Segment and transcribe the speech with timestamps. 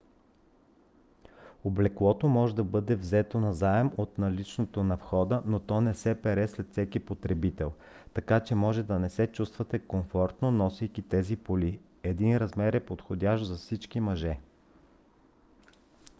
[1.63, 6.47] облеклото може да бъде взето назаем от наличното на входа но то не се пере
[6.47, 7.73] след всеки потребител
[8.13, 11.79] така че може да не се чувствате комфортно носейки тези поли.
[12.03, 14.39] един размер е подходящ за всички мъже!